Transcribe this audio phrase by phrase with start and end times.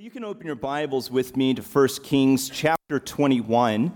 [0.00, 3.92] Well, you can open your Bibles with me to 1 Kings chapter 21,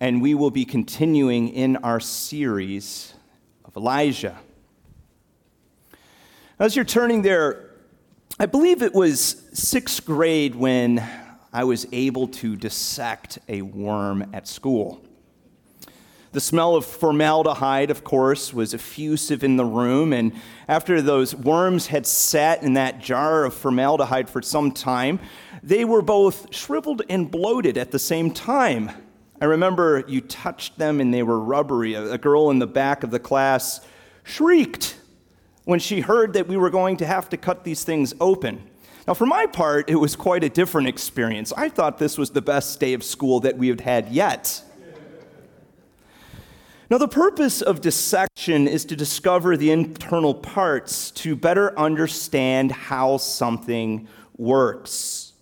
[0.00, 3.14] and we will be continuing in our series
[3.64, 4.40] of Elijah.
[6.58, 7.70] As you're turning there,
[8.40, 11.08] I believe it was sixth grade when
[11.52, 15.00] I was able to dissect a worm at school.
[16.36, 20.32] The smell of formaldehyde, of course, was effusive in the room, and
[20.68, 25.18] after those worms had sat in that jar of formaldehyde for some time,
[25.62, 28.90] they were both shriveled and bloated at the same time.
[29.40, 31.94] I remember you touched them and they were rubbery.
[31.94, 33.80] A girl in the back of the class
[34.22, 34.98] shrieked
[35.64, 38.62] when she heard that we were going to have to cut these things open.
[39.08, 41.50] Now, for my part, it was quite a different experience.
[41.56, 44.62] I thought this was the best day of school that we had had yet.
[46.88, 53.16] Now, the purpose of dissection is to discover the internal parts to better understand how
[53.16, 55.32] something works.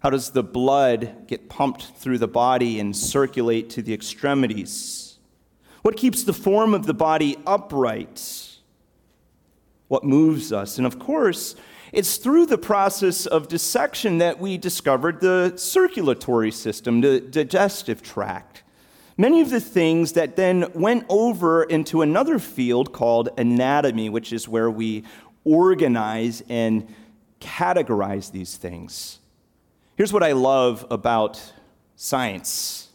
[0.00, 5.18] How does the blood get pumped through the body and circulate to the extremities?
[5.82, 8.56] What keeps the form of the body upright?
[9.88, 10.78] What moves us?
[10.78, 11.54] And of course,
[11.92, 18.62] it's through the process of dissection that we discovered the circulatory system, the digestive tract
[19.18, 24.48] many of the things that then went over into another field called anatomy, which is
[24.48, 25.04] where we
[25.44, 26.94] organize and
[27.40, 29.18] categorize these things.
[29.96, 31.52] Here's what I love about
[31.96, 32.88] science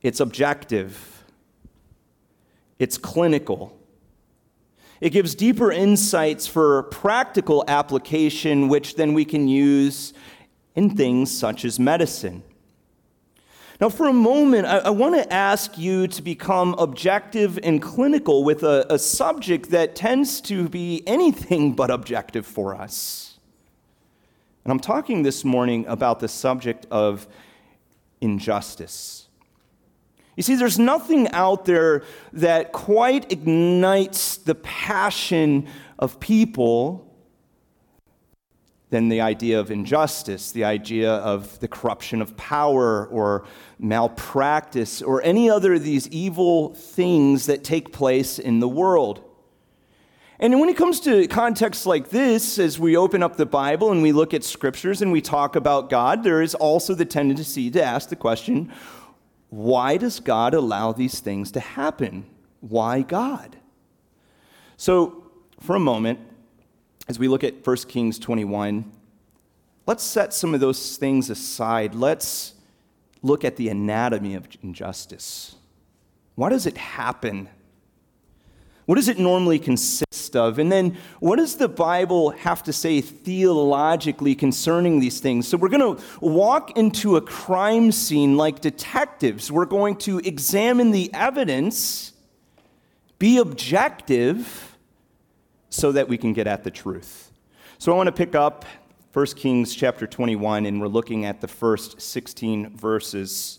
[0.00, 1.24] it's objective,
[2.78, 3.76] it's clinical.
[4.98, 10.14] It gives deeper insights for practical application, which then we can use
[10.74, 12.42] in things such as medicine.
[13.80, 18.42] Now, for a moment, I, I want to ask you to become objective and clinical
[18.42, 23.38] with a, a subject that tends to be anything but objective for us.
[24.64, 27.28] And I'm talking this morning about the subject of
[28.20, 29.28] injustice.
[30.36, 32.02] You see, there's nothing out there
[32.32, 35.68] that quite ignites the passion
[35.98, 37.05] of people
[38.90, 43.44] than the idea of injustice, the idea of the corruption of power or
[43.78, 49.22] malpractice or any other of these evil things that take place in the world.
[50.38, 54.02] And when it comes to contexts like this, as we open up the Bible and
[54.02, 57.82] we look at scriptures and we talk about God, there is also the tendency to
[57.82, 58.72] ask the question
[59.48, 62.26] why does God allow these things to happen?
[62.60, 63.56] Why God?
[64.76, 65.30] So,
[65.60, 66.18] for a moment,
[67.08, 68.90] as we look at 1 Kings 21,
[69.86, 71.94] let's set some of those things aside.
[71.94, 72.54] Let's
[73.22, 75.56] look at the anatomy of injustice.
[76.34, 77.48] Why does it happen?
[78.86, 80.58] What does it normally consist of?
[80.58, 85.48] And then what does the Bible have to say theologically concerning these things?
[85.48, 89.50] So we're going to walk into a crime scene like detectives.
[89.50, 92.12] We're going to examine the evidence,
[93.18, 94.65] be objective,
[95.76, 97.30] so that we can get at the truth.
[97.78, 98.64] So I want to pick up
[99.12, 103.58] 1 Kings chapter 21, and we're looking at the first 16 verses.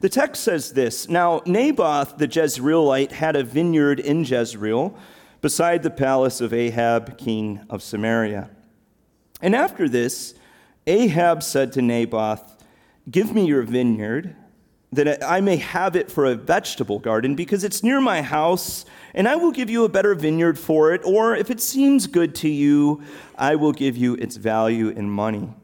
[0.00, 4.96] The text says this Now, Naboth the Jezreelite had a vineyard in Jezreel
[5.40, 8.50] beside the palace of Ahab, king of Samaria.
[9.40, 10.34] And after this,
[10.88, 12.64] Ahab said to Naboth,
[13.08, 14.34] Give me your vineyard
[14.92, 19.26] that I may have it for a vegetable garden, because it's near my house, and
[19.26, 22.48] I will give you a better vineyard for it, or if it seems good to
[22.48, 23.02] you,
[23.36, 25.54] I will give you its value in money.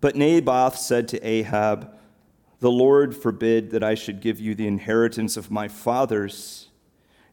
[0.00, 1.92] But Naboth said to Ahab,
[2.60, 6.68] The Lord forbid that I should give you the inheritance of my fathers.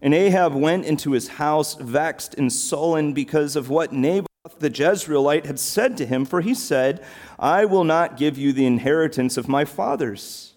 [0.01, 4.27] And Ahab went into his house, vexed and sullen because of what Naboth
[4.59, 7.03] the Jezreelite had said to him, for he said,
[7.39, 10.53] I will not give you the inheritance of my fathers.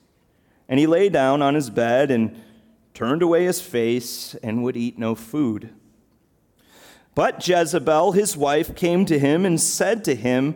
[0.70, 2.40] And he lay down on his bed and
[2.94, 5.70] turned away his face and would eat no food.
[7.16, 10.54] But Jezebel, his wife, came to him and said to him,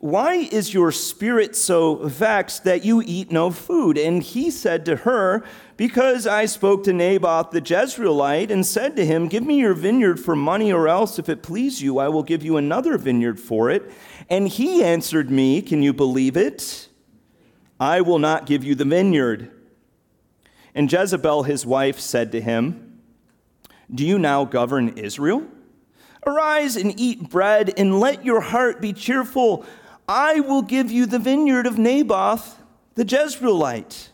[0.00, 3.96] Why is your spirit so vexed that you eat no food?
[3.96, 5.42] And he said to her,
[5.78, 10.20] Because I spoke to Naboth the Jezreelite and said to him, Give me your vineyard
[10.20, 13.70] for money, or else, if it please you, I will give you another vineyard for
[13.70, 13.90] it.
[14.28, 16.88] And he answered me, Can you believe it?
[17.80, 19.50] I will not give you the vineyard.
[20.74, 23.00] And Jezebel, his wife, said to him,
[23.92, 25.46] Do you now govern Israel?
[26.26, 29.64] Arise and eat bread, and let your heart be cheerful.
[30.08, 32.58] I will give you the vineyard of Naboth
[32.94, 34.08] the Jezreelite.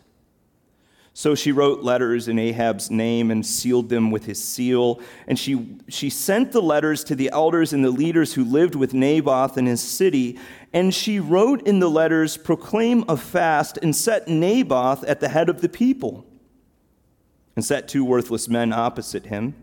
[1.13, 5.01] So she wrote letters in Ahab's name and sealed them with his seal.
[5.27, 8.95] And she, she sent the letters to the elders and the leaders who lived with
[8.95, 10.39] Naboth in his city.
[10.73, 15.49] And she wrote in the letters, Proclaim a fast and set Naboth at the head
[15.49, 16.25] of the people.
[17.57, 19.55] And set two worthless men opposite him.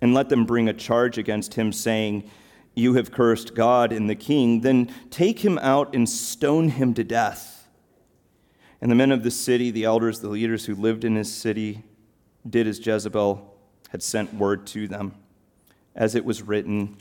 [0.00, 2.30] And let them bring a charge against him, saying,
[2.74, 4.60] You have cursed God and the king.
[4.60, 7.68] Then take him out and stone him to death.
[8.80, 11.82] And the men of the city, the elders, the leaders who lived in his city,
[12.48, 13.56] did as Jezebel
[13.90, 15.14] had sent word to them,
[15.94, 16.96] as it was written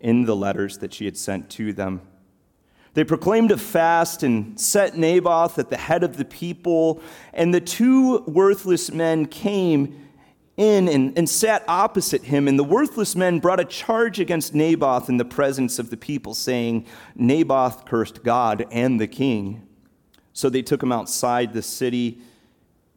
[0.00, 2.02] in the letters that she had sent to them.
[2.98, 7.00] They proclaimed a fast and set Naboth at the head of the people,
[7.32, 10.10] and the two worthless men came
[10.56, 12.48] in and, and sat opposite him.
[12.48, 16.34] And the worthless men brought a charge against Naboth in the presence of the people,
[16.34, 19.64] saying, Naboth cursed God and the king.
[20.32, 22.20] So they took him outside the city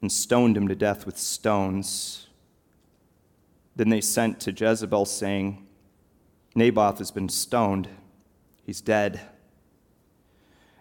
[0.02, 2.26] and stoned him to death with stones.
[3.76, 5.68] Then they sent to Jezebel, saying,
[6.56, 7.88] Naboth has been stoned,
[8.66, 9.22] he's dead.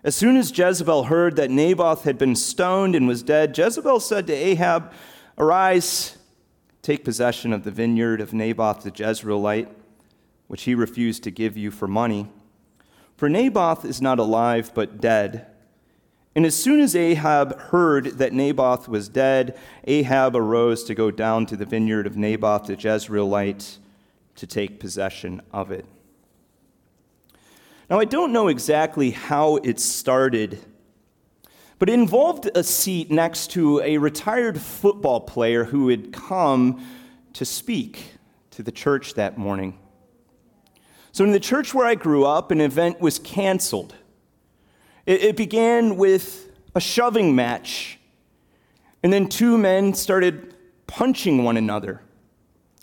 [0.03, 4.27] As soon as Jezebel heard that Naboth had been stoned and was dead, Jezebel said
[4.29, 4.93] to Ahab,
[5.37, 6.17] Arise,
[6.81, 9.69] take possession of the vineyard of Naboth the Jezreelite,
[10.49, 12.29] which he refused to give you for money.
[13.17, 15.47] For Naboth is not alive, but dead.
[16.35, 21.45] And as soon as Ahab heard that Naboth was dead, Ahab arose to go down
[21.47, 23.77] to the vineyard of Naboth the Jezreelite
[24.37, 25.85] to take possession of it.
[27.91, 30.61] Now, I don't know exactly how it started,
[31.81, 36.87] but it involved a seat next to a retired football player who had come
[37.33, 38.15] to speak
[38.53, 39.77] to the church that morning.
[41.11, 43.97] So, in the church where I grew up, an event was canceled
[45.05, 47.99] it, it began with a shoving match,
[49.03, 50.55] and then two men started
[50.87, 52.03] punching one another.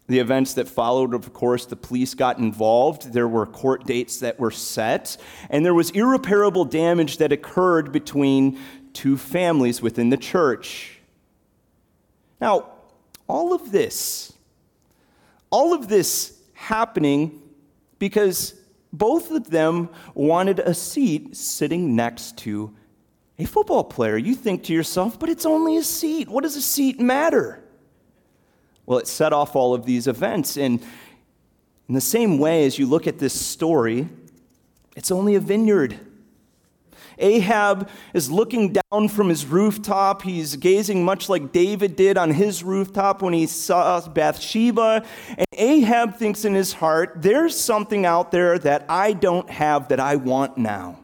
[0.07, 3.12] The events that followed, of course, the police got involved.
[3.12, 5.18] There were court dates that were set,
[5.50, 8.57] and there was irreparable damage that occurred between
[8.94, 11.00] two families within the church.
[12.39, 12.69] Now,
[13.27, 14.33] all of this,
[15.50, 17.42] all of this happening
[18.00, 18.54] because
[18.94, 22.74] both of them wanted a seat sitting next to
[23.38, 24.18] a football player.
[24.18, 26.30] You think to yourself, but it's only a seat.
[26.30, 27.63] What does a seat matter?
[28.88, 30.57] Well, it set off all of these events.
[30.57, 30.81] And
[31.88, 34.07] in the same way, as you look at this story,
[34.95, 36.00] it's only a vineyard.
[37.19, 40.22] Ahab is looking down from his rooftop.
[40.22, 45.04] He's gazing much like David did on his rooftop when he saw Bathsheba.
[45.38, 50.00] And Ahab thinks in his heart, there's something out there that I don't have that
[50.00, 51.04] I want now.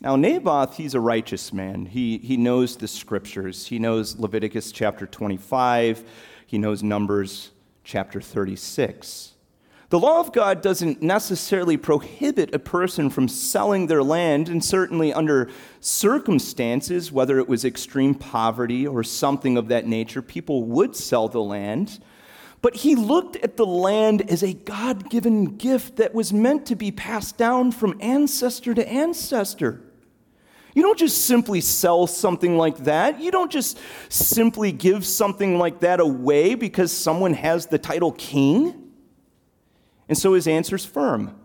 [0.00, 1.86] Now, Naboth, he's a righteous man.
[1.86, 3.66] He, he knows the scriptures.
[3.66, 6.04] He knows Leviticus chapter 25,
[6.46, 7.50] he knows Numbers
[7.82, 9.34] chapter 36.
[9.90, 15.12] The law of God doesn't necessarily prohibit a person from selling their land, and certainly
[15.12, 15.50] under
[15.80, 21.40] circumstances, whether it was extreme poverty or something of that nature, people would sell the
[21.40, 21.98] land.
[22.60, 26.76] But he looked at the land as a God given gift that was meant to
[26.76, 29.87] be passed down from ancestor to ancestor.
[30.78, 33.20] You don't just simply sell something like that.
[33.20, 38.92] You don't just simply give something like that away because someone has the title king.
[40.08, 41.36] And so his answer is firm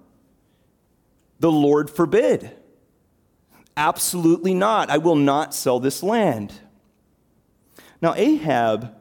[1.39, 2.55] The Lord forbid.
[3.75, 4.91] Absolutely not.
[4.91, 6.53] I will not sell this land.
[8.03, 8.95] Now, Ahab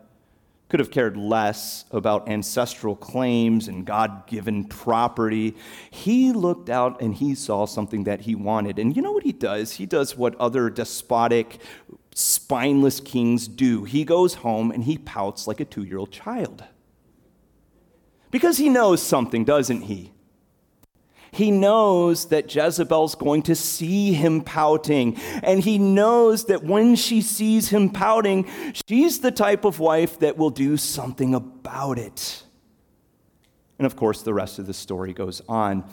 [0.73, 5.55] could have cared less about ancestral claims and God given property.
[5.91, 8.79] He looked out and he saw something that he wanted.
[8.79, 9.73] And you know what he does?
[9.73, 11.61] He does what other despotic,
[12.14, 13.85] spineless kings do.
[13.85, 16.64] He goes home and he pouts like a two year old child.
[18.31, 20.12] Because he knows something, doesn't he?
[21.33, 25.17] He knows that Jezebel's going to see him pouting.
[25.43, 28.47] And he knows that when she sees him pouting,
[28.87, 32.43] she's the type of wife that will do something about it.
[33.79, 35.85] And of course, the rest of the story goes on.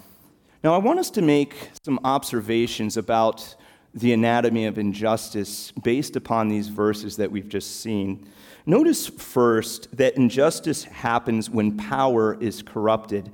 [0.62, 3.56] Now, I want us to make some observations about
[3.94, 8.28] the anatomy of injustice based upon these verses that we've just seen.
[8.66, 13.32] Notice first that injustice happens when power is corrupted.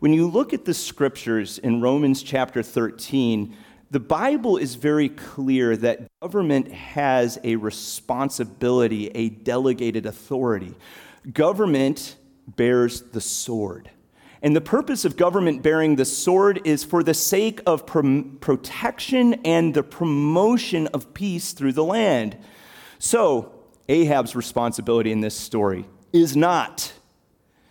[0.00, 3.56] When you look at the scriptures in Romans chapter 13,
[3.90, 10.76] the Bible is very clear that government has a responsibility, a delegated authority.
[11.32, 12.14] Government
[12.46, 13.90] bears the sword.
[14.40, 19.74] And the purpose of government bearing the sword is for the sake of protection and
[19.74, 22.36] the promotion of peace through the land.
[23.00, 23.52] So,
[23.88, 26.92] Ahab's responsibility in this story is not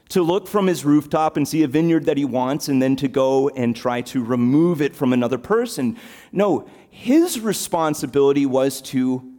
[0.10, 3.08] to look from his rooftop and see a vineyard that he wants and then to
[3.08, 5.98] go and try to remove it from another person.
[6.32, 9.34] No, his responsibility was to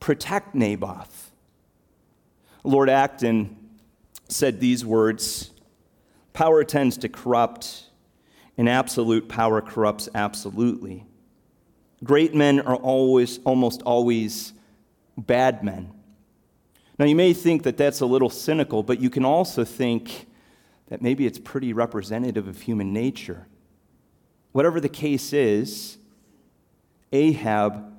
[0.00, 1.30] protect Naboth.
[2.64, 3.56] Lord Acton
[4.28, 5.50] said these words
[6.32, 7.86] Power tends to corrupt,
[8.56, 11.04] and absolute power corrupts absolutely.
[12.04, 14.52] Great men are always, almost always
[15.16, 15.92] bad men.
[16.98, 20.26] Now, you may think that that's a little cynical, but you can also think
[20.88, 23.46] that maybe it's pretty representative of human nature.
[24.52, 25.98] Whatever the case is,
[27.12, 27.92] Ahab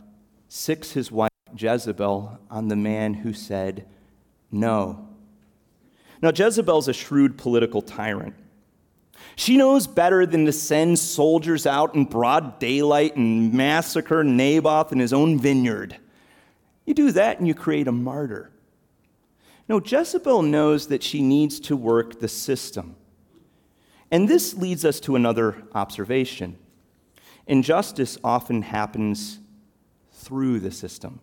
[0.49, 3.85] sicks his wife Jezebel on the man who said
[4.51, 5.07] no.
[6.21, 8.35] Now, Jezebel's a shrewd political tyrant.
[9.35, 14.99] She knows better than to send soldiers out in broad daylight and massacre Naboth in
[14.99, 15.95] his own vineyard.
[16.85, 18.51] You do that and you create a martyr.
[19.69, 22.95] No, Jezebel knows that she needs to work the system.
[24.09, 26.57] And this leads us to another observation.
[27.45, 29.39] Injustice often happens
[30.11, 31.19] through the system.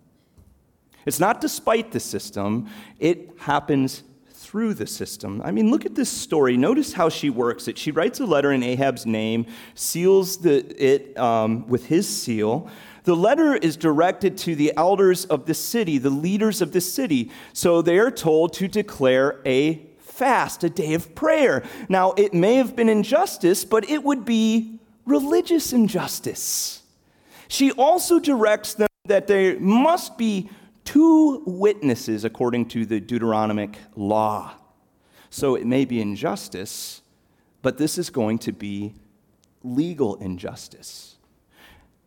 [1.04, 5.42] It's not despite the system, it happens through the system.
[5.44, 6.56] I mean, look at this story.
[6.56, 7.76] Notice how she works it.
[7.76, 12.70] She writes a letter in Ahab's name, seals the, it um, with his seal,
[13.06, 17.30] the letter is directed to the elders of the city, the leaders of the city.
[17.52, 21.62] So they are told to declare a fast, a day of prayer.
[21.88, 26.82] Now, it may have been injustice, but it would be religious injustice.
[27.46, 30.50] She also directs them that there must be
[30.84, 34.52] two witnesses according to the Deuteronomic law.
[35.30, 37.02] So it may be injustice,
[37.62, 38.94] but this is going to be
[39.62, 41.15] legal injustice.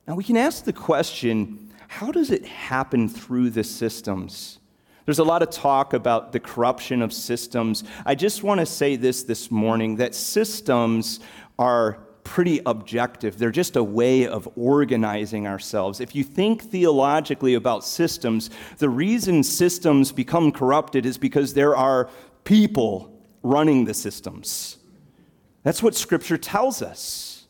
[0.09, 4.57] Now, we can ask the question how does it happen through the systems?
[5.05, 7.83] There's a lot of talk about the corruption of systems.
[8.07, 11.19] I just want to say this this morning that systems
[11.59, 13.37] are pretty objective.
[13.37, 15.99] They're just a way of organizing ourselves.
[15.99, 18.49] If you think theologically about systems,
[18.79, 22.09] the reason systems become corrupted is because there are
[22.45, 23.13] people
[23.43, 24.77] running the systems.
[25.61, 27.45] That's what Scripture tells us.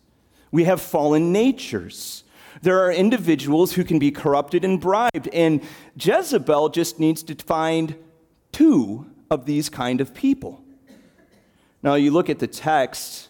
[0.52, 2.26] We have fallen natures.
[2.62, 5.62] There are individuals who can be corrupted and bribed, and
[5.96, 7.96] Jezebel just needs to find
[8.52, 10.64] two of these kind of people.
[11.82, 13.30] Now, you look at the text,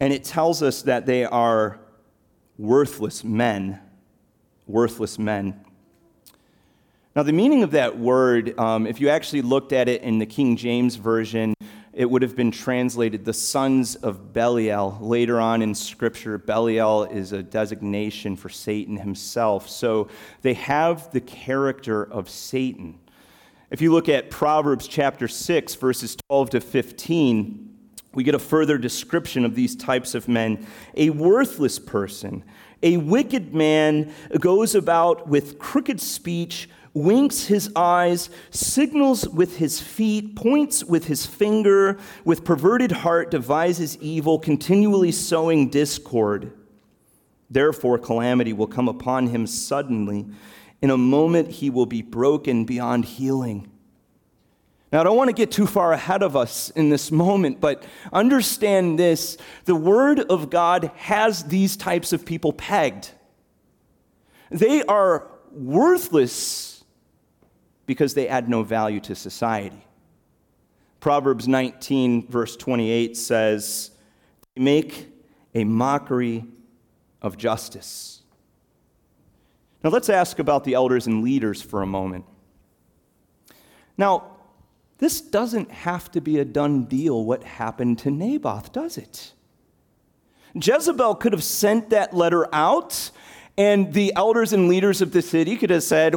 [0.00, 1.78] and it tells us that they are
[2.58, 3.80] worthless men.
[4.66, 5.64] Worthless men.
[7.14, 10.26] Now, the meaning of that word, um, if you actually looked at it in the
[10.26, 11.54] King James Version,
[11.92, 14.96] it would have been translated the sons of Belial.
[15.00, 19.68] Later on in Scripture, Belial is a designation for Satan himself.
[19.68, 20.08] So
[20.42, 22.98] they have the character of Satan.
[23.70, 27.76] If you look at Proverbs chapter 6, verses 12 to 15,
[28.14, 30.66] we get a further description of these types of men.
[30.96, 32.44] A worthless person,
[32.82, 40.34] a wicked man goes about with crooked speech winks his eyes, signals with his feet,
[40.34, 46.52] points with his finger, with perverted heart devises evil, continually sowing discord.
[47.48, 50.26] Therefore, calamity will come upon him suddenly.
[50.82, 53.70] In a moment, he will be broken beyond healing.
[54.92, 57.84] Now, I don't want to get too far ahead of us in this moment, but
[58.12, 63.12] understand this the Word of God has these types of people pegged.
[64.50, 66.69] They are worthless
[67.90, 69.84] because they add no value to society.
[71.00, 73.90] Proverbs 19, verse 28 says,
[74.54, 75.08] They make
[75.56, 76.44] a mockery
[77.20, 78.22] of justice.
[79.82, 82.26] Now let's ask about the elders and leaders for a moment.
[83.98, 84.36] Now,
[84.98, 89.32] this doesn't have to be a done deal what happened to Naboth, does it?
[90.54, 93.10] Jezebel could have sent that letter out,
[93.56, 96.16] and the elders and leaders of the city could have said,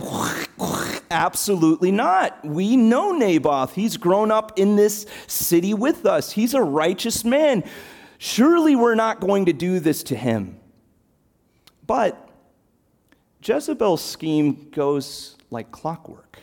[1.12, 2.44] Absolutely not.
[2.44, 3.75] We know Naboth.
[3.75, 7.63] He's grown up in this city with us, he's a righteous man.
[8.18, 10.58] Surely we're not going to do this to him.
[11.86, 12.30] But
[13.44, 16.40] Jezebel's scheme goes like clockwork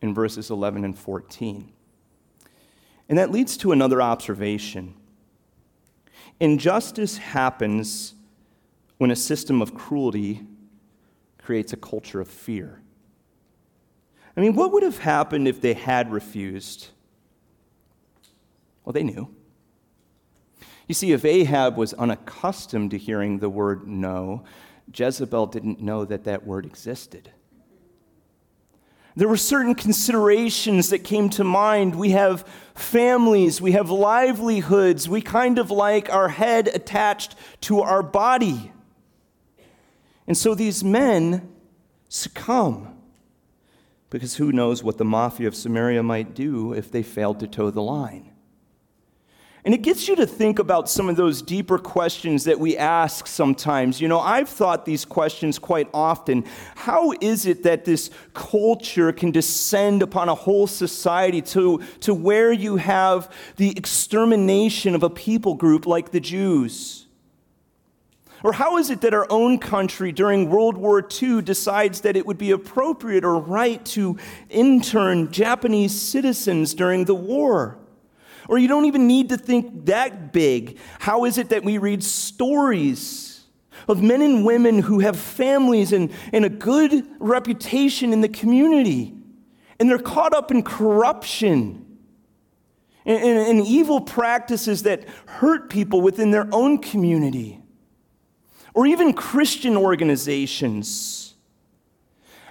[0.00, 1.70] in verses 11 and 14.
[3.08, 4.94] And that leads to another observation.
[6.40, 8.14] Injustice happens
[8.98, 10.44] when a system of cruelty
[11.38, 12.82] creates a culture of fear.
[14.36, 16.88] I mean, what would have happened if they had refused?
[18.84, 19.34] Well, they knew.
[20.86, 24.44] You see, if Ahab was unaccustomed to hearing the word no,
[24.94, 27.30] Jezebel didn't know that that word existed.
[29.14, 31.96] There were certain considerations that came to mind.
[31.96, 38.02] We have families, we have livelihoods, we kind of like our head attached to our
[38.02, 38.70] body.
[40.28, 41.48] And so these men
[42.08, 42.94] succumb
[44.10, 47.70] because who knows what the mafia of Samaria might do if they failed to toe
[47.70, 48.30] the line.
[49.64, 53.26] And it gets you to think about some of those deeper questions that we ask
[53.26, 54.00] sometimes.
[54.00, 56.44] You know, I've thought these questions quite often.
[56.74, 62.52] How is it that this culture can descend upon a whole society to, to where
[62.52, 67.07] you have the extermination of a people group like the Jews?
[68.44, 72.24] Or how is it that our own country during World War II decides that it
[72.24, 74.16] would be appropriate or right to
[74.48, 77.78] intern Japanese citizens during the war?
[78.48, 80.78] Or you don't even need to think that big.
[81.00, 83.44] How is it that we read stories
[83.88, 89.14] of men and women who have families and, and a good reputation in the community,
[89.80, 91.84] and they're caught up in corruption?
[93.04, 97.62] And, and, and evil practices that hurt people within their own community
[98.74, 101.34] or even Christian organizations?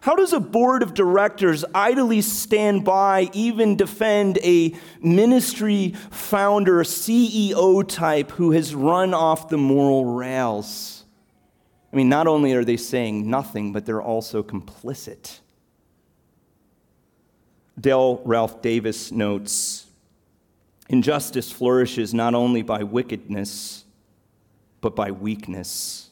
[0.02, 7.86] How does a board of directors idly stand by, even defend a ministry founder, CEO
[7.86, 11.04] type who has run off the moral rails?
[11.92, 15.40] I mean, not only are they saying nothing, but they're also complicit.
[17.80, 19.88] Dale Ralph Davis notes
[20.90, 23.84] Injustice flourishes not only by wickedness,
[24.80, 26.07] but by weakness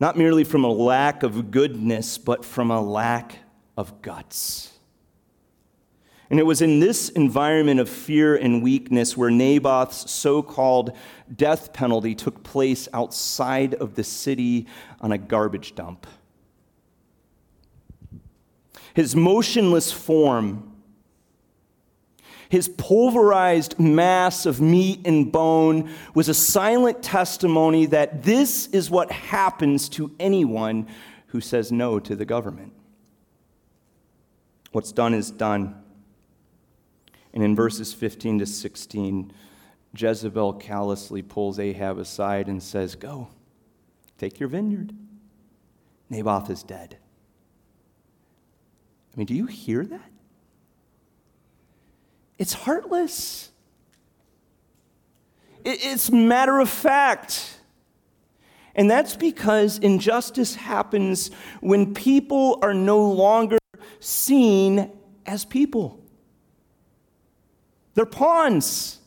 [0.00, 3.38] not merely from a lack of goodness, but from a lack
[3.76, 4.72] of guts.
[6.30, 10.96] And it was in this environment of fear and weakness where Naboth's so called
[11.34, 14.66] death penalty took place outside of the city
[15.00, 16.06] on a garbage dump.
[18.94, 20.73] His motionless form
[22.48, 29.10] his pulverized mass of meat and bone was a silent testimony that this is what
[29.10, 30.86] happens to anyone
[31.28, 32.72] who says no to the government.
[34.72, 35.80] What's done is done.
[37.32, 39.32] And in verses 15 to 16,
[39.96, 43.28] Jezebel callously pulls Ahab aside and says, Go,
[44.18, 44.92] take your vineyard.
[46.10, 46.98] Naboth is dead.
[49.12, 50.10] I mean, do you hear that?
[52.38, 53.50] It's heartless.
[55.64, 57.60] It's matter of fact.
[58.74, 63.58] And that's because injustice happens when people are no longer
[64.00, 64.90] seen
[65.26, 66.00] as people.
[67.94, 68.98] They're pawns.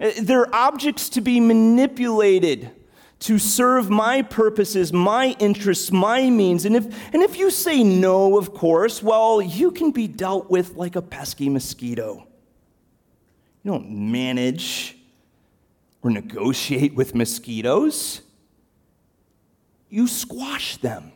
[0.00, 2.70] Uh, they're objects to be manipulated
[3.20, 6.64] to serve my purposes, my interests, my means.
[6.64, 10.76] And if, and if you say no, of course, well, you can be dealt with
[10.76, 12.26] like a pesky mosquito.
[13.62, 14.96] You don't manage
[16.02, 18.20] or negotiate with mosquitoes,
[19.90, 21.12] you squash them.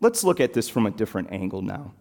[0.00, 1.94] Let's look at this from a different angle now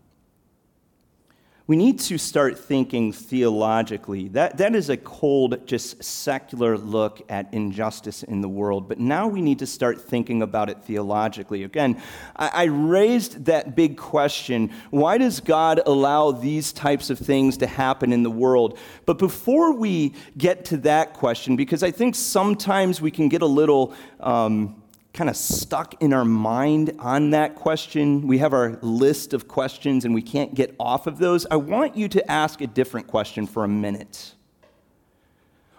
[1.68, 4.30] we need to start thinking theologically.
[4.30, 8.88] That, that is a cold, just secular look at injustice in the world.
[8.88, 11.64] But now we need to start thinking about it theologically.
[11.64, 12.02] Again,
[12.38, 17.68] I, I raised that big question why does God allow these types of things to
[17.68, 18.80] happen in the world?
[19.06, 23.48] But before we get to that question, because I think sometimes we can get a
[23.48, 23.94] little.
[24.22, 24.82] Um,
[25.18, 28.28] kind of stuck in our mind on that question.
[28.28, 31.48] We have our list of questions and we can't get off of those.
[31.50, 34.36] I want you to ask a different question for a minute.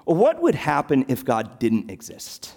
[0.05, 2.53] What would happen if God didn't exist?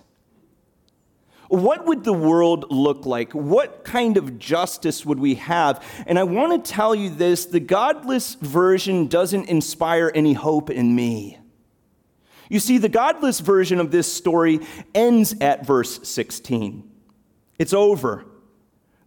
[1.50, 3.34] What would the world look like?
[3.34, 5.86] What kind of justice would we have?
[6.08, 10.96] And I want to tell you this the godless version doesn't inspire any hope in
[10.96, 11.38] me.
[12.52, 14.60] You see, the godless version of this story
[14.94, 16.84] ends at verse 16.
[17.58, 18.26] It's over.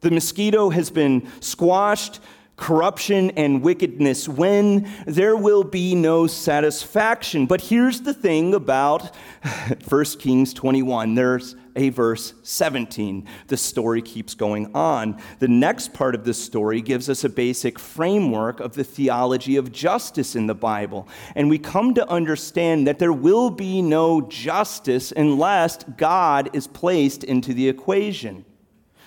[0.00, 2.20] The mosquito has been squashed,
[2.56, 7.46] corruption and wickedness, when there will be no satisfaction.
[7.46, 9.14] But here's the thing about
[9.88, 13.26] 1 Kings 21 there's a verse 17.
[13.48, 15.20] The story keeps going on.
[15.40, 19.72] The next part of the story gives us a basic framework of the theology of
[19.72, 21.08] justice in the Bible.
[21.34, 27.24] And we come to understand that there will be no justice unless God is placed
[27.24, 28.44] into the equation.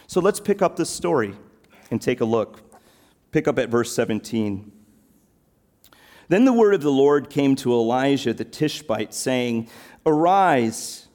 [0.07, 1.36] So let's pick up the story
[1.89, 2.66] and take a look.
[3.31, 4.71] Pick up at verse 17.
[6.29, 9.69] Then the word of the Lord came to Elijah the Tishbite, saying,
[10.05, 11.07] Arise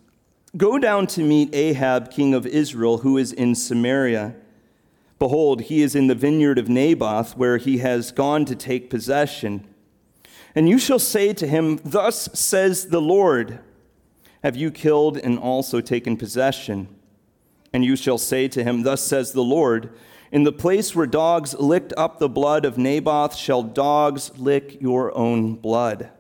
[0.55, 4.35] Go down to meet Ahab, king of Israel, who is in Samaria.
[5.19, 9.67] Behold, he is in the vineyard of Naboth, where he has gone to take possession.
[10.55, 13.61] And you shall say to him, Thus says the Lord,
[14.45, 16.95] Have you killed and also taken possession?
[17.73, 19.95] And you shall say to him, Thus says the Lord,
[20.33, 25.15] In the place where dogs licked up the blood of Naboth, shall dogs lick your
[25.15, 26.11] own blood.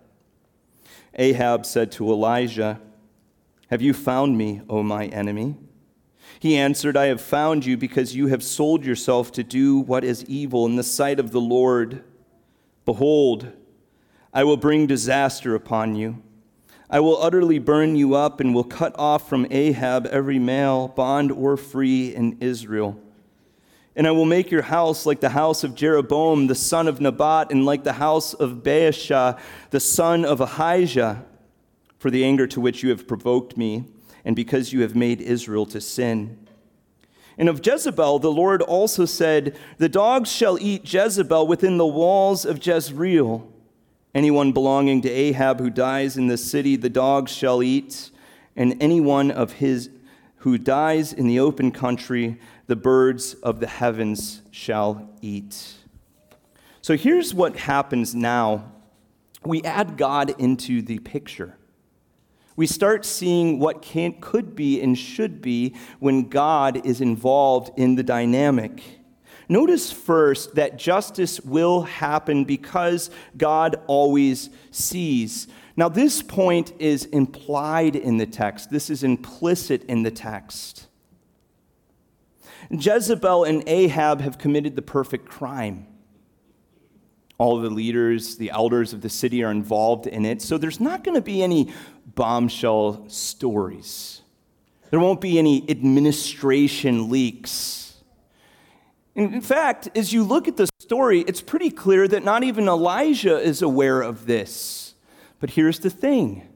[1.14, 2.78] Ahab said to Elijah,
[3.70, 5.56] Have you found me, O my enemy?
[6.38, 10.26] He answered, I have found you because you have sold yourself to do what is
[10.26, 12.04] evil in the sight of the Lord.
[12.84, 13.50] Behold,
[14.34, 16.22] I will bring disaster upon you.
[16.90, 21.32] I will utterly burn you up and will cut off from Ahab every male, bond
[21.32, 23.00] or free, in Israel.
[23.94, 27.50] And I will make your house like the house of Jeroboam, the son of Nebat,
[27.50, 29.38] and like the house of Baasha,
[29.70, 31.24] the son of Ahijah,
[31.98, 33.84] for the anger to which you have provoked me,
[34.24, 36.38] and because you have made Israel to sin.
[37.36, 42.44] And of Jezebel, the Lord also said, The dogs shall eat Jezebel within the walls
[42.44, 43.48] of Jezreel.
[44.14, 48.10] Anyone belonging to Ahab who dies in the city, the dogs shall eat,
[48.56, 49.90] and anyone of his
[50.36, 52.38] who dies in the open country,
[52.72, 55.74] the birds of the heavens shall eat.
[56.80, 58.72] So here's what happens now
[59.44, 61.58] we add God into the picture.
[62.56, 67.96] We start seeing what can, could be and should be when God is involved in
[67.96, 68.82] the dynamic.
[69.50, 75.46] Notice first that justice will happen because God always sees.
[75.76, 80.88] Now, this point is implied in the text, this is implicit in the text.
[82.70, 85.86] Jezebel and Ahab have committed the perfect crime.
[87.38, 91.02] All the leaders, the elders of the city are involved in it, so there's not
[91.02, 91.72] going to be any
[92.14, 94.22] bombshell stories.
[94.90, 97.82] There won't be any administration leaks
[99.14, 103.38] in fact, as you look at the story, it's pretty clear that not even Elijah
[103.38, 104.94] is aware of this.
[105.38, 106.48] But here's the thing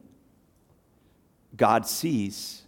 [1.55, 2.63] God sees.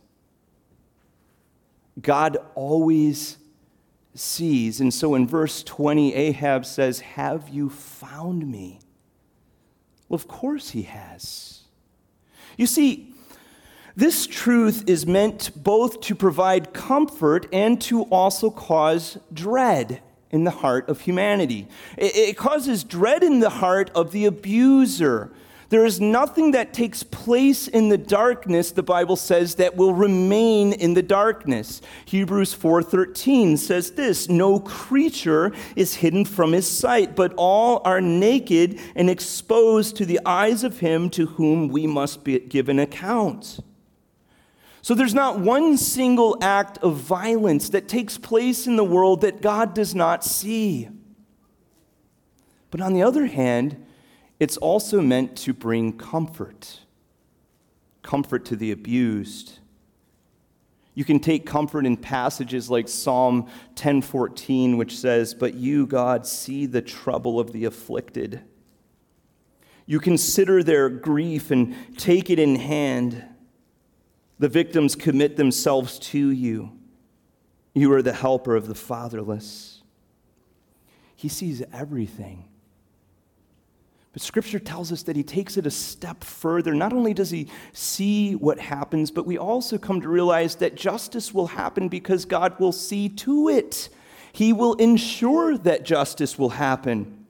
[2.00, 3.38] God always
[4.14, 4.80] sees.
[4.80, 8.80] And so in verse 20, Ahab says, Have you found me?
[10.08, 11.62] Well, of course he has.
[12.56, 13.14] You see,
[13.94, 20.50] this truth is meant both to provide comfort and to also cause dread in the
[20.50, 21.68] heart of humanity.
[21.96, 25.32] It causes dread in the heart of the abuser.
[25.70, 30.72] There is nothing that takes place in the darkness, the Bible says, that will remain
[30.72, 31.82] in the darkness.
[32.06, 38.80] Hebrews 4:13 says this, no creature is hidden from his sight, but all are naked
[38.96, 43.60] and exposed to the eyes of him to whom we must be, give an account.
[44.80, 49.42] So there's not one single act of violence that takes place in the world that
[49.42, 50.88] God does not see.
[52.70, 53.84] But on the other hand,
[54.40, 56.80] it's also meant to bring comfort
[58.08, 59.58] comfort to the abused.
[60.94, 66.64] You can take comfort in passages like Psalm 10:14 which says, "But you, God, see
[66.64, 68.40] the trouble of the afflicted.
[69.84, 73.24] You consider their grief and take it in hand."
[74.38, 76.72] The victims commit themselves to you.
[77.74, 79.82] You are the helper of the fatherless.
[81.14, 82.46] He sees everything.
[84.18, 86.74] But Scripture tells us that He takes it a step further.
[86.74, 91.32] Not only does He see what happens, but we also come to realize that justice
[91.32, 93.88] will happen because God will see to it.
[94.32, 97.26] He will ensure that justice will happen.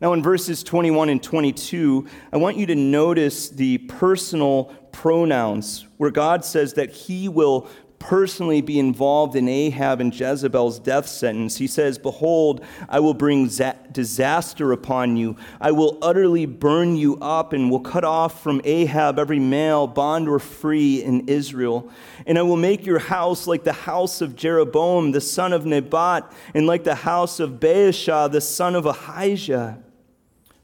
[0.00, 6.10] Now, in verses 21 and 22, I want you to notice the personal pronouns where
[6.10, 11.56] God says that He will personally be involved in Ahab and Jezebel's death sentence.
[11.56, 13.48] He says, Behold, I will bring
[13.92, 15.36] disaster upon you.
[15.60, 20.28] I will utterly burn you up and will cut off from Ahab every male, bond
[20.28, 21.90] or free, in Israel.
[22.26, 26.30] And I will make your house like the house of Jeroboam, the son of Nebat,
[26.54, 29.78] and like the house of Baasha, the son of Ahijah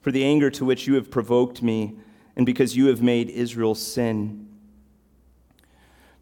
[0.00, 1.94] for the anger to which you have provoked me,
[2.36, 4.46] and because you have made Israel sin.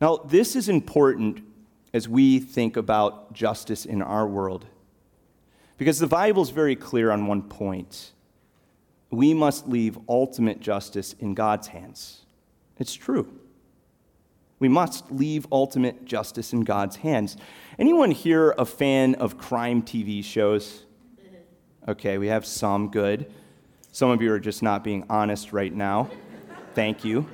[0.00, 1.42] Now, this is important
[1.92, 4.66] as we think about justice in our world,
[5.76, 8.12] because the Bible is very clear on one point.
[9.10, 12.26] We must leave ultimate justice in God's hands.
[12.78, 13.32] It's true.
[14.58, 17.36] We must leave ultimate justice in God's hands.
[17.78, 20.84] Anyone here a fan of crime TV shows?
[21.86, 23.32] Okay, we have some good.
[23.92, 26.10] Some of you are just not being honest right now.
[26.74, 27.26] Thank you.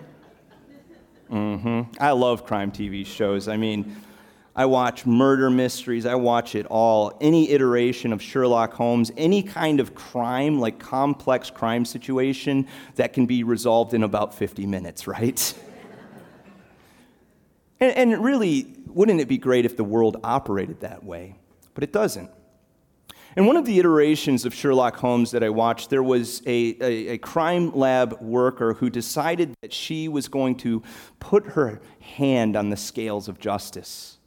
[1.35, 1.93] Mm-hmm.
[1.99, 3.49] I love crime TV shows.
[3.49, 3.97] I mean,
[4.55, 6.07] I watch murder mysteries.
[6.07, 7.19] I watch it all.
[7.21, 13.27] Any iteration of Sherlock Holmes, any kind of crime, like complex crime situation, that can
[13.27, 15.55] be resolved in about 50 minutes, right?
[17.81, 21.35] and, and really, wouldn't it be great if the world operated that way?
[21.75, 22.31] But it doesn't.
[23.37, 27.09] In one of the iterations of Sherlock Holmes that I watched, there was a, a,
[27.15, 30.85] a, crime lab worker who decided that she was going to
[31.19, 34.19] put her hand on the scales of justice.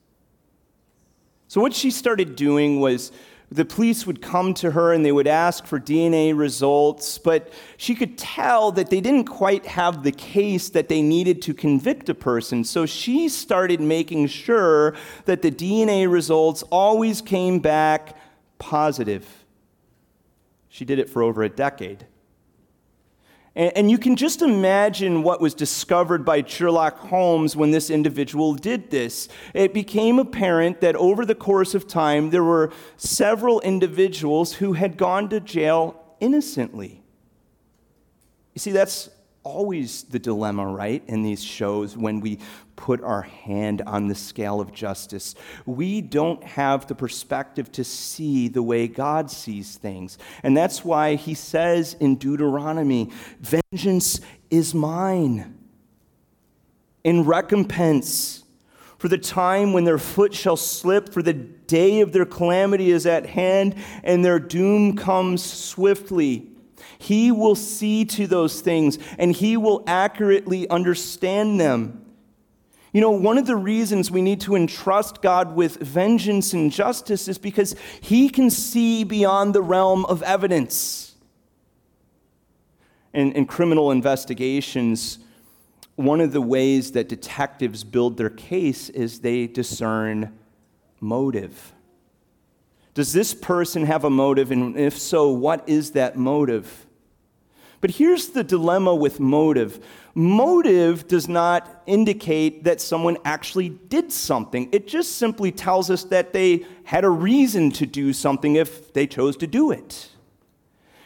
[1.48, 3.14] So, what she started doing was
[3.50, 7.96] the police would come to her and they would ask for DNA results, but she
[7.96, 12.14] could tell that they didn't quite have the case that they needed to convict a
[12.14, 12.66] person.
[12.66, 18.18] So she started making sure that the DNA results always came back
[18.60, 19.46] positive.
[20.70, 22.06] She did it for over a decade.
[23.56, 28.54] And, and you can just imagine what was discovered by Sherlock Holmes when this individual
[28.54, 29.28] did this.
[29.54, 34.96] It became apparent that over the course of time, there were several individuals who had
[34.96, 37.02] gone to jail innocently.
[38.54, 39.10] You see, that's
[39.44, 42.40] always the dilemma, right, in these shows when we
[42.78, 45.36] put our hand on the scale of justice.
[45.66, 50.18] We don't have the perspective to see the way God sees things.
[50.44, 53.12] And that's why he says in Deuteronomy,
[53.42, 55.58] Vengeance is mine.
[57.04, 58.46] In recompense,
[58.98, 63.06] for the time when their foot shall slip, for the day of their calamity is
[63.06, 66.52] at hand, and their doom comes swiftly.
[67.00, 72.07] He will see to those things and he will accurately understand them.
[72.94, 77.28] You know, one of the reasons we need to entrust God with vengeance and justice
[77.28, 81.16] is because he can see beyond the realm of evidence.
[83.14, 85.20] In, in criminal investigations,
[85.96, 90.38] one of the ways that detectives build their case is they discern
[91.00, 91.74] motive.
[92.94, 94.52] Does this person have a motive?
[94.52, 96.88] And if so, what is that motive?
[97.82, 99.86] But here's the dilemma with motive
[100.18, 106.34] motive does not indicate that someone actually did something, it just simply tells us that
[106.34, 110.10] they had a reason to do something if they chose to do it.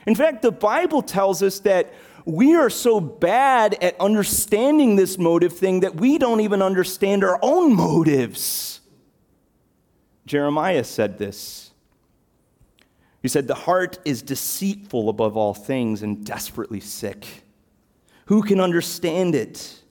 [0.08, 1.94] In fact, the Bible tells us that
[2.24, 7.38] we are so bad at understanding this motive thing that we don't even understand our
[7.42, 8.80] own motives.
[10.26, 11.72] Jeremiah said this.
[13.22, 17.44] He said, The heart is deceitful above all things and desperately sick.
[18.32, 19.82] Who can understand it?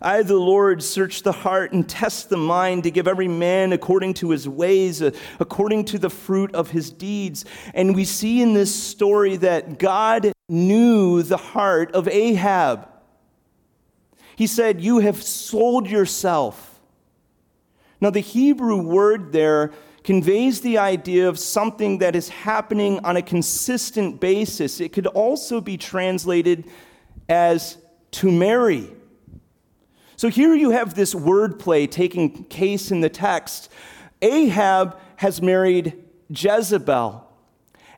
[0.00, 4.14] I, the Lord, search the heart and test the mind to give every man according
[4.14, 7.44] to his ways, uh, according to the fruit of his deeds.
[7.74, 12.88] And we see in this story that God knew the heart of Ahab.
[14.34, 16.80] He said, You have sold yourself.
[18.00, 19.72] Now, the Hebrew word there
[20.04, 24.80] conveys the idea of something that is happening on a consistent basis.
[24.80, 26.64] It could also be translated
[27.28, 27.78] as
[28.12, 28.90] to marry.
[30.16, 33.70] So here you have this wordplay taking case in the text.
[34.20, 35.94] Ahab has married
[36.30, 37.24] Jezebel.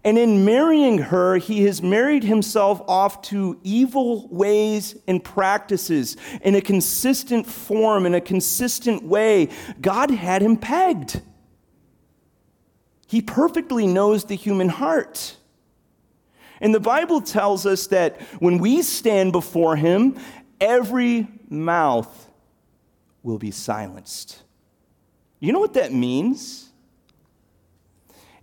[0.02, 6.54] And in marrying her, he has married himself off to evil ways and practices in
[6.54, 9.50] a consistent form, in a consistent way.
[9.80, 11.20] God had him pegged.
[13.06, 15.36] He perfectly knows the human heart.
[16.60, 20.18] And the Bible tells us that when we stand before Him,
[20.60, 22.30] every mouth
[23.22, 24.42] will be silenced.
[25.38, 26.70] You know what that means?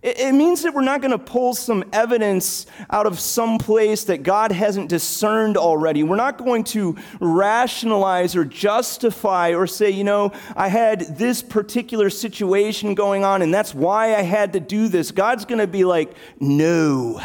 [0.00, 4.22] It means that we're not going to pull some evidence out of some place that
[4.22, 6.04] God hasn't discerned already.
[6.04, 12.10] We're not going to rationalize or justify or say, you know, I had this particular
[12.10, 15.10] situation going on and that's why I had to do this.
[15.10, 17.20] God's going to be like, no.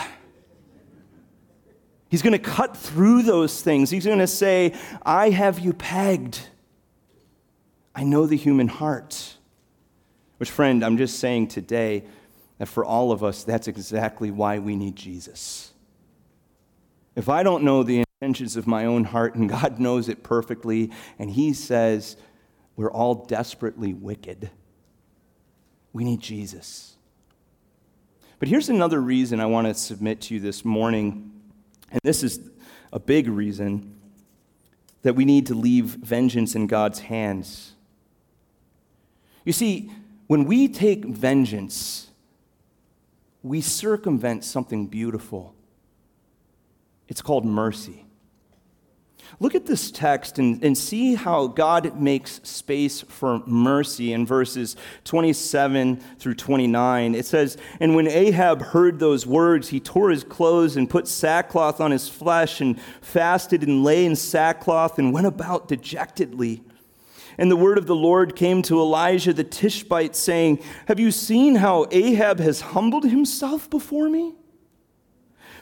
[2.14, 3.90] He's going to cut through those things.
[3.90, 6.42] He's going to say, I have you pegged.
[7.96, 9.38] I know the human heart.
[10.38, 12.04] Which, friend, I'm just saying today,
[12.60, 15.74] that for all of us, that's exactly why we need Jesus.
[17.16, 20.92] If I don't know the intentions of my own heart, and God knows it perfectly,
[21.18, 22.16] and He says
[22.76, 24.52] we're all desperately wicked,
[25.94, 26.96] we need Jesus.
[28.38, 31.32] But here's another reason I want to submit to you this morning,
[31.94, 32.40] and this is
[32.92, 33.96] a big reason
[35.04, 37.74] that we need to leave vengeance in God's hands.
[39.46, 39.92] You see,
[40.28, 42.10] when we take vengeance,
[43.44, 45.54] we circumvent something beautiful.
[47.08, 48.03] It's called mercy.
[49.40, 54.76] Look at this text and, and see how God makes space for mercy in verses
[55.06, 57.16] 27 through 29.
[57.16, 61.82] It says, And when Ahab heard those words, he tore his clothes and put sackcloth
[61.82, 66.64] on his flesh and fasted and lay in sackcloth and went about dejectedly.
[67.38, 71.56] And the word of the Lord came to Elijah the Tishbite, saying, Have you seen
[71.56, 74.36] how Ahab has humbled himself before me?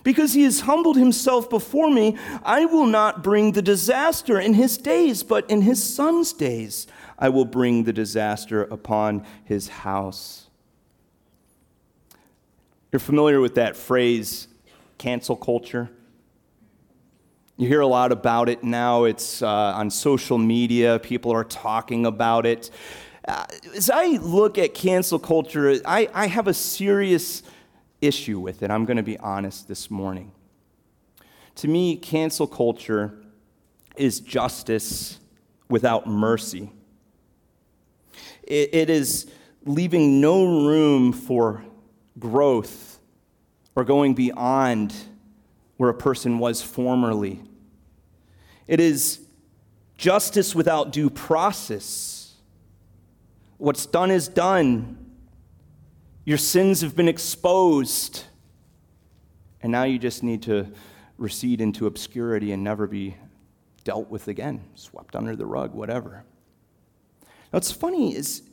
[0.04, 4.78] Because he has humbled himself before me, I will not bring the disaster in his
[4.78, 6.88] days, but in his son's days
[7.20, 10.48] I will bring the disaster upon his house.
[12.92, 14.48] You're familiar with that phrase,
[14.98, 15.90] cancel culture?
[17.58, 19.04] You hear a lot about it now.
[19.04, 22.72] It's uh, on social media, people are talking about it.
[23.28, 27.44] Uh, as I look at cancel culture, I, I have a serious
[28.02, 28.72] issue with it.
[28.72, 30.32] I'm going to be honest this morning.
[31.56, 33.14] To me, cancel culture
[33.96, 35.20] is justice
[35.70, 36.72] without mercy.
[38.44, 39.32] it, it is
[39.66, 41.64] leaving no room for
[42.20, 43.00] growth
[43.76, 44.94] or going beyond
[45.78, 47.42] where a person was formerly.
[48.68, 49.20] It is
[49.98, 52.36] justice without due process.
[53.58, 54.98] What's done is done.
[56.24, 58.26] Your sins have been exposed.
[59.62, 60.72] And now you just need to
[61.18, 63.16] recede into obscurity and never be
[63.84, 66.24] dealt with again, swept under the rug, whatever.
[67.24, 68.44] Now, what's funny is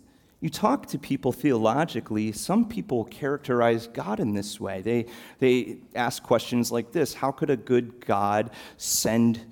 [0.41, 4.83] you talk to people theologically, some people characterize God in this way.
[4.83, 5.07] They,
[5.39, 9.45] they ask questions like this How could a good God send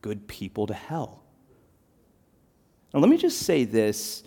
[0.00, 1.22] good people to hell?
[2.94, 4.24] Now, let me just say this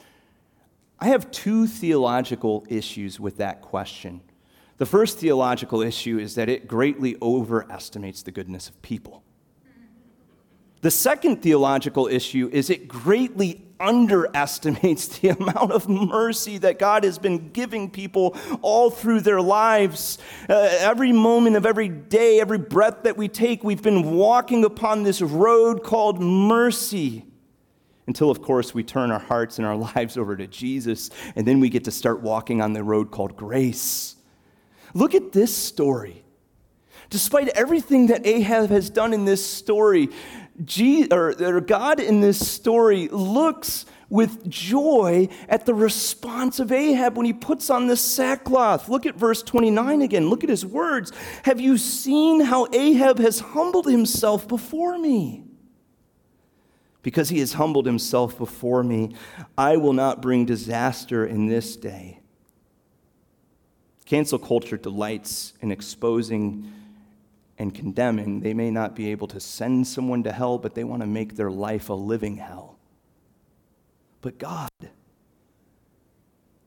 [0.99, 4.21] I have two theological issues with that question.
[4.77, 9.23] The first theological issue is that it greatly overestimates the goodness of people.
[10.81, 17.17] The second theological issue is it greatly underestimates the amount of mercy that God has
[17.17, 20.17] been giving people all through their lives.
[20.47, 25.03] Uh, every moment of every day, every breath that we take, we've been walking upon
[25.03, 27.25] this road called mercy.
[28.07, 31.59] Until, of course, we turn our hearts and our lives over to Jesus, and then
[31.59, 34.15] we get to start walking on the road called grace.
[34.93, 36.23] Look at this story.
[37.09, 40.09] Despite everything that Ahab has done in this story,
[41.11, 47.33] or, God in this story looks with joy at the response of Ahab when he
[47.33, 48.87] puts on the sackcloth.
[48.87, 50.29] Look at verse 29 again.
[50.29, 51.11] Look at his words.
[51.43, 55.44] Have you seen how Ahab has humbled himself before me?
[57.05, 59.13] Because he has humbled himself before me,
[59.55, 62.19] I will not bring disaster in this day.
[64.05, 66.67] Cancel culture delights in exposing
[67.59, 68.39] and condemning.
[68.39, 71.35] They may not be able to send someone to hell, but they want to make
[71.35, 72.79] their life a living hell.
[74.21, 74.71] But God,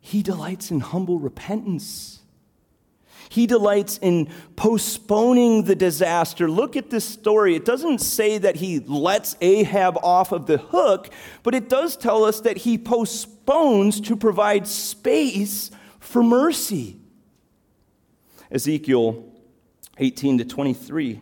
[0.01, 2.18] He delights in humble repentance.
[3.29, 6.51] He delights in postponing the disaster.
[6.51, 7.55] Look at this story.
[7.55, 11.11] It doesn't say that he lets Ahab off of the hook,
[11.43, 16.97] but it does tell us that he postpones to provide space for mercy.
[18.51, 19.25] Ezekiel
[19.99, 21.21] 18 to 23.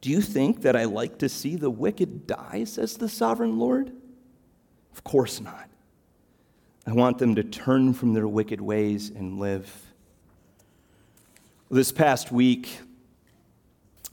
[0.00, 3.92] Do you think that I like to see the wicked die, says the sovereign Lord?
[4.92, 5.68] Of course not.
[6.86, 9.87] I want them to turn from their wicked ways and live.
[11.70, 12.80] This past week,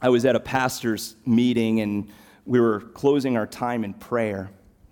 [0.02, 2.12] I was at a pastor's meeting and
[2.46, 4.52] we were closing our time in prayer.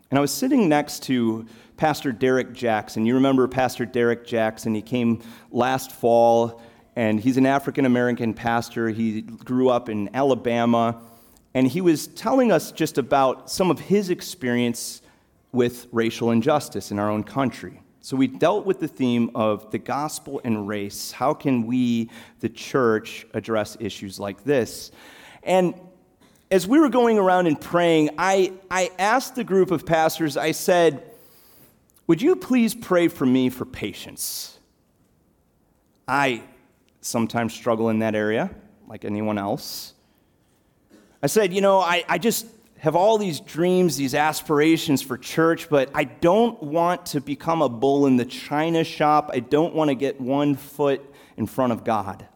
[0.10, 1.46] And I was sitting next to
[1.76, 3.06] Pastor Derek Jackson.
[3.06, 4.74] You remember Pastor Derek Jackson?
[4.74, 5.22] He came
[5.52, 6.62] last fall,
[6.96, 8.88] and he's an African American pastor.
[8.88, 11.02] He grew up in Alabama,
[11.54, 15.02] and he was telling us just about some of his experience
[15.52, 17.83] with racial injustice in our own country.
[18.04, 21.14] So we dealt with the theme of the gospel and race.
[21.14, 22.10] How can we,
[22.42, 24.92] the church, address issues like this?
[25.42, 25.74] And
[26.52, 30.52] as we were going around and praying, I, I asked the group of pastors, I
[30.52, 31.02] said,
[32.08, 34.60] Would you please pray for me for patience?
[36.06, 36.44] I
[37.00, 38.54] sometimes struggle in that area,
[38.86, 39.94] like anyone else.
[41.22, 42.48] I said, You know, I, I just
[42.84, 47.70] have all these dreams, these aspirations for church, but I don't want to become a
[47.70, 49.30] bull in the china shop.
[49.32, 51.02] I don't want to get one foot
[51.38, 52.28] in front of God.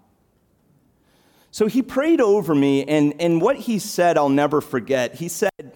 [1.52, 5.16] So he prayed over me, and, and what he said, I'll never forget.
[5.16, 5.74] He said,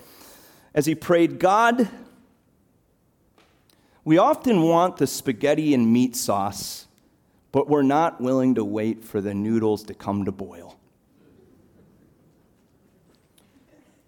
[0.73, 1.89] as he prayed, God,
[4.05, 6.87] we often want the spaghetti and meat sauce,
[7.51, 10.79] but we're not willing to wait for the noodles to come to boil.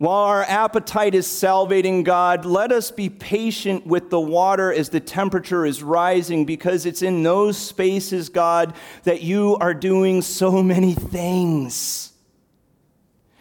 [0.04, 5.00] While our appetite is salivating, God, let us be patient with the water as the
[5.00, 10.94] temperature is rising, because it's in those spaces, God, that you are doing so many
[10.94, 12.12] things.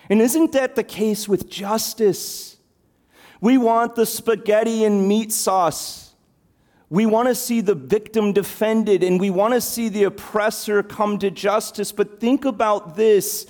[0.09, 2.59] And isn't that the case with justice?
[3.41, 6.15] We want the spaghetti and meat sauce.
[6.89, 11.19] We want to see the victim defended and we want to see the oppressor come
[11.19, 11.91] to justice.
[11.91, 13.49] But think about this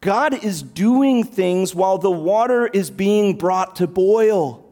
[0.00, 4.62] God is doing things while the water is being brought to boil.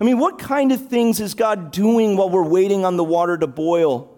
[0.00, 3.38] I mean, what kind of things is God doing while we're waiting on the water
[3.38, 4.12] to boil?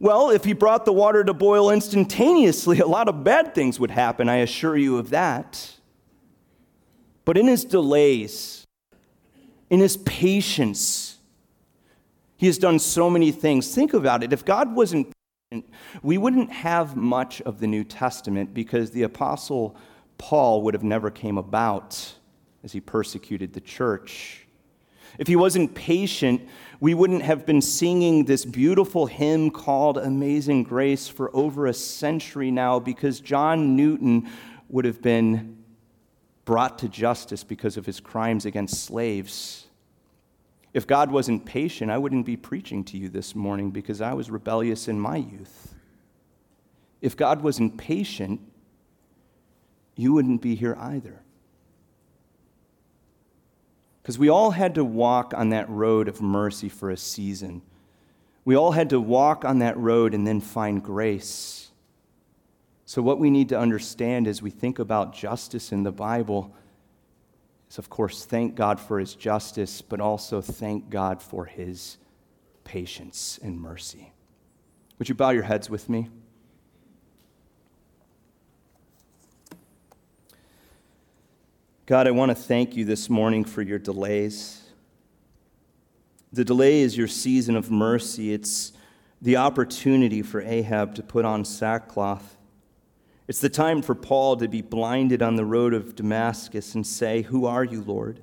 [0.00, 3.90] Well, if he brought the water to boil instantaneously, a lot of bad things would
[3.90, 5.74] happen, I assure you of that.
[7.24, 8.66] But in his delays,
[9.68, 11.18] in his patience,
[12.36, 13.74] he has done so many things.
[13.74, 14.32] Think about it.
[14.32, 15.12] If God wasn't
[16.02, 19.76] we wouldn't have much of the New Testament because the Apostle
[20.18, 22.14] Paul would have never came about
[22.62, 24.46] as he persecuted the church.
[25.18, 26.46] If he wasn't patient,
[26.80, 32.50] we wouldn't have been singing this beautiful hymn called Amazing Grace for over a century
[32.50, 34.28] now because John Newton
[34.68, 35.56] would have been
[36.44, 39.67] brought to justice because of his crimes against slaves.
[40.78, 44.30] If God wasn't patient, I wouldn't be preaching to you this morning because I was
[44.30, 45.74] rebellious in my youth.
[47.00, 48.40] If God wasn't patient,
[49.96, 51.20] you wouldn't be here either.
[54.00, 57.62] Because we all had to walk on that road of mercy for a season.
[58.44, 61.72] We all had to walk on that road and then find grace.
[62.84, 66.54] So, what we need to understand as we think about justice in the Bible
[67.68, 71.98] is, of course, thank God for his justice, but also thank God for his
[72.64, 74.12] patience and mercy.
[74.98, 76.08] Would you bow your heads with me?
[81.86, 84.62] God, I want to thank you this morning for your delays.
[86.32, 88.32] The delay is your season of mercy.
[88.34, 88.72] It's
[89.22, 92.37] the opportunity for Ahab to put on sackcloth
[93.28, 97.22] it's the time for Paul to be blinded on the road of Damascus and say,
[97.22, 98.20] Who are you, Lord?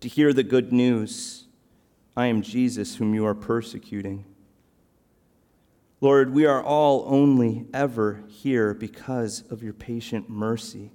[0.00, 1.46] To hear the good news,
[2.16, 4.24] I am Jesus whom you are persecuting.
[6.00, 10.92] Lord, we are all only ever here because of your patient mercy.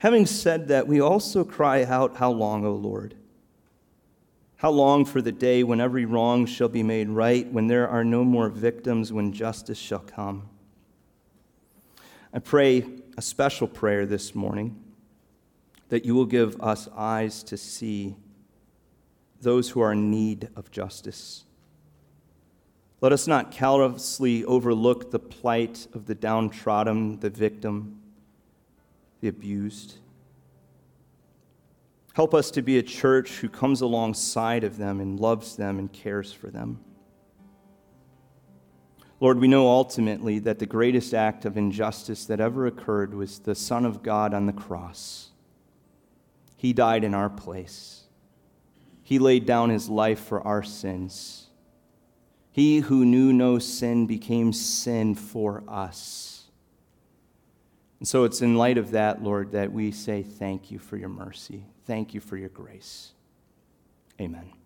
[0.00, 3.14] Having said that, we also cry out, How long, O Lord?
[4.56, 8.04] How long for the day when every wrong shall be made right, when there are
[8.04, 10.50] no more victims, when justice shall come?
[12.38, 12.84] I pray
[13.16, 14.80] a special prayer this morning
[15.88, 18.14] that you will give us eyes to see
[19.40, 21.42] those who are in need of justice.
[23.00, 28.02] Let us not callously overlook the plight of the downtrodden, the victim,
[29.20, 29.96] the abused.
[32.14, 35.92] Help us to be a church who comes alongside of them and loves them and
[35.92, 36.78] cares for them.
[39.20, 43.54] Lord, we know ultimately that the greatest act of injustice that ever occurred was the
[43.54, 45.30] Son of God on the cross.
[46.56, 48.04] He died in our place.
[49.02, 51.46] He laid down his life for our sins.
[52.50, 56.44] He who knew no sin became sin for us.
[57.98, 61.08] And so it's in light of that, Lord, that we say thank you for your
[61.08, 61.64] mercy.
[61.86, 63.12] Thank you for your grace.
[64.20, 64.57] Amen.